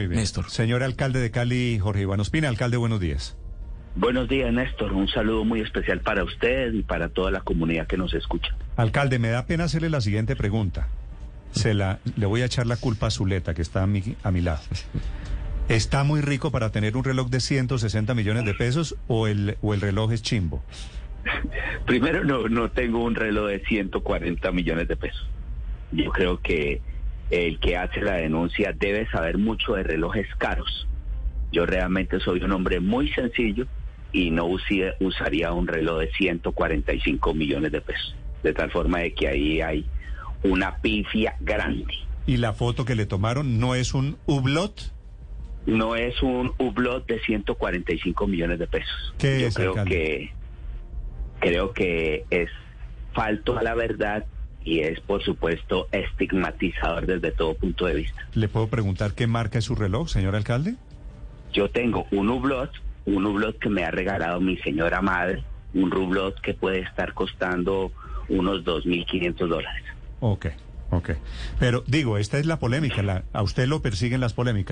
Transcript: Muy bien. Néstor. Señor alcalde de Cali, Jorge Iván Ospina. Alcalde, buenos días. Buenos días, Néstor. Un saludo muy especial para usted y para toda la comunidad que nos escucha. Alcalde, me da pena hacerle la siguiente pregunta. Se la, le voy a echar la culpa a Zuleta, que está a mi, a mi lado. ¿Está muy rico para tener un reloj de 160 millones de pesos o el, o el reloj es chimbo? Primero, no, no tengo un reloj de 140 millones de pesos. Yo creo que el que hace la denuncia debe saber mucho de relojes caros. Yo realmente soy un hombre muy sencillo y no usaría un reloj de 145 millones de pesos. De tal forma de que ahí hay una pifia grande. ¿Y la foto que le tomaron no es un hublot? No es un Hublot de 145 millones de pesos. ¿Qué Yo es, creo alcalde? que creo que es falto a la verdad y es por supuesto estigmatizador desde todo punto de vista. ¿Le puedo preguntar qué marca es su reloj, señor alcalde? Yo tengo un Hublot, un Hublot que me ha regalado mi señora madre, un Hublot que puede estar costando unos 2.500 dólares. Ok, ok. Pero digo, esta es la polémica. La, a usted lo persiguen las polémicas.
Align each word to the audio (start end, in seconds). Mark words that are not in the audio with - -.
Muy 0.00 0.08
bien. 0.08 0.20
Néstor. 0.20 0.48
Señor 0.48 0.82
alcalde 0.82 1.20
de 1.20 1.30
Cali, 1.30 1.78
Jorge 1.78 2.02
Iván 2.02 2.20
Ospina. 2.20 2.48
Alcalde, 2.48 2.78
buenos 2.78 3.00
días. 3.00 3.36
Buenos 3.96 4.30
días, 4.30 4.50
Néstor. 4.50 4.94
Un 4.94 5.08
saludo 5.08 5.44
muy 5.44 5.60
especial 5.60 6.00
para 6.00 6.24
usted 6.24 6.72
y 6.72 6.82
para 6.82 7.10
toda 7.10 7.30
la 7.30 7.40
comunidad 7.40 7.86
que 7.86 7.98
nos 7.98 8.14
escucha. 8.14 8.56
Alcalde, 8.76 9.18
me 9.18 9.28
da 9.28 9.44
pena 9.44 9.64
hacerle 9.64 9.90
la 9.90 10.00
siguiente 10.00 10.36
pregunta. 10.36 10.88
Se 11.50 11.74
la, 11.74 11.98
le 12.16 12.24
voy 12.24 12.40
a 12.40 12.46
echar 12.46 12.66
la 12.66 12.76
culpa 12.76 13.08
a 13.08 13.10
Zuleta, 13.10 13.52
que 13.52 13.60
está 13.60 13.82
a 13.82 13.86
mi, 13.86 14.16
a 14.22 14.30
mi 14.30 14.40
lado. 14.40 14.62
¿Está 15.68 16.02
muy 16.02 16.22
rico 16.22 16.50
para 16.50 16.70
tener 16.70 16.96
un 16.96 17.04
reloj 17.04 17.28
de 17.28 17.40
160 17.40 18.14
millones 18.14 18.46
de 18.46 18.54
pesos 18.54 18.96
o 19.06 19.26
el, 19.26 19.58
o 19.60 19.74
el 19.74 19.82
reloj 19.82 20.12
es 20.12 20.22
chimbo? 20.22 20.64
Primero, 21.84 22.24
no, 22.24 22.48
no 22.48 22.70
tengo 22.70 23.04
un 23.04 23.14
reloj 23.14 23.48
de 23.48 23.60
140 23.66 24.50
millones 24.50 24.88
de 24.88 24.96
pesos. 24.96 25.28
Yo 25.92 26.10
creo 26.10 26.40
que 26.40 26.80
el 27.30 27.58
que 27.60 27.76
hace 27.76 28.00
la 28.00 28.14
denuncia 28.14 28.72
debe 28.78 29.08
saber 29.10 29.38
mucho 29.38 29.74
de 29.74 29.82
relojes 29.82 30.26
caros. 30.38 30.86
Yo 31.52 31.66
realmente 31.66 32.20
soy 32.20 32.42
un 32.42 32.52
hombre 32.52 32.80
muy 32.80 33.08
sencillo 33.12 33.66
y 34.12 34.30
no 34.30 34.46
usaría 34.46 35.52
un 35.52 35.66
reloj 35.66 36.00
de 36.00 36.10
145 36.12 37.34
millones 37.34 37.72
de 37.72 37.80
pesos. 37.80 38.16
De 38.42 38.52
tal 38.52 38.70
forma 38.70 39.00
de 39.00 39.12
que 39.14 39.28
ahí 39.28 39.60
hay 39.60 39.86
una 40.42 40.76
pifia 40.78 41.36
grande. 41.40 41.94
¿Y 42.26 42.36
la 42.38 42.52
foto 42.52 42.84
que 42.84 42.94
le 42.94 43.06
tomaron 43.06 43.58
no 43.60 43.74
es 43.74 43.94
un 43.94 44.16
hublot? 44.26 44.92
No 45.66 45.94
es 45.94 46.22
un 46.22 46.52
Hublot 46.58 47.06
de 47.06 47.20
145 47.20 48.26
millones 48.26 48.58
de 48.58 48.66
pesos. 48.66 49.14
¿Qué 49.18 49.42
Yo 49.42 49.46
es, 49.48 49.54
creo 49.54 49.70
alcalde? 49.70 49.90
que 49.90 50.32
creo 51.40 51.72
que 51.72 52.24
es 52.30 52.48
falto 53.12 53.58
a 53.58 53.62
la 53.62 53.74
verdad 53.74 54.24
y 54.64 54.80
es 54.80 55.00
por 55.00 55.22
supuesto 55.22 55.88
estigmatizador 55.92 57.06
desde 57.06 57.32
todo 57.32 57.54
punto 57.54 57.86
de 57.86 57.94
vista. 57.94 58.26
¿Le 58.34 58.48
puedo 58.48 58.68
preguntar 58.68 59.12
qué 59.14 59.26
marca 59.26 59.58
es 59.58 59.64
su 59.64 59.74
reloj, 59.74 60.08
señor 60.08 60.36
alcalde? 60.36 60.74
Yo 61.52 61.70
tengo 61.70 62.06
un 62.10 62.28
Hublot, 62.28 62.70
un 63.06 63.26
Hublot 63.26 63.58
que 63.58 63.68
me 63.68 63.84
ha 63.84 63.90
regalado 63.90 64.40
mi 64.40 64.56
señora 64.58 65.00
madre, 65.00 65.42
un 65.74 65.92
Hublot 65.92 66.40
que 66.40 66.54
puede 66.54 66.80
estar 66.80 67.14
costando 67.14 67.90
unos 68.28 68.64
2.500 68.64 69.48
dólares. 69.48 69.84
Ok, 70.20 70.46
ok. 70.90 71.10
Pero 71.58 71.82
digo, 71.86 72.18
esta 72.18 72.38
es 72.38 72.46
la 72.46 72.58
polémica. 72.58 73.02
La, 73.02 73.24
a 73.32 73.42
usted 73.42 73.66
lo 73.66 73.82
persiguen 73.82 74.20
las 74.20 74.34
polémicas. 74.34 74.68